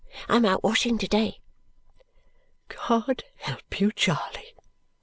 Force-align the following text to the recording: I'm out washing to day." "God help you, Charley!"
I'm 0.27 0.45
out 0.45 0.63
washing 0.63 0.97
to 0.97 1.07
day." 1.07 1.41
"God 2.85 3.23
help 3.35 3.79
you, 3.79 3.91
Charley!" 3.91 4.55